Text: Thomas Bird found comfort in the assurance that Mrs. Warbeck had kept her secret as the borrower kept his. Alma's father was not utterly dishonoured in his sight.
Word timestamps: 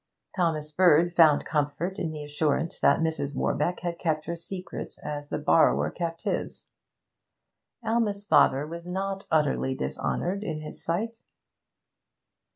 Thomas 0.35 0.71
Bird 0.71 1.15
found 1.15 1.45
comfort 1.45 1.99
in 1.99 2.09
the 2.09 2.23
assurance 2.23 2.79
that 2.79 3.01
Mrs. 3.01 3.35
Warbeck 3.35 3.81
had 3.81 3.99
kept 3.99 4.25
her 4.25 4.35
secret 4.35 4.95
as 5.03 5.29
the 5.29 5.37
borrower 5.37 5.91
kept 5.91 6.23
his. 6.23 6.69
Alma's 7.83 8.25
father 8.25 8.65
was 8.65 8.87
not 8.87 9.27
utterly 9.29 9.75
dishonoured 9.75 10.43
in 10.43 10.59
his 10.61 10.83
sight. 10.83 11.17